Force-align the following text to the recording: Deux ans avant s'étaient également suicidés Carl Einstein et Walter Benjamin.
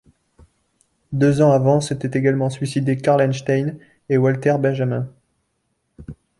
Deux 1.11 1.43
ans 1.43 1.51
avant 1.51 1.79
s'étaient 1.79 2.17
également 2.17 2.49
suicidés 2.49 2.97
Carl 2.97 3.21
Einstein 3.21 3.77
et 4.09 4.17
Walter 4.17 4.55
Benjamin. 4.59 5.07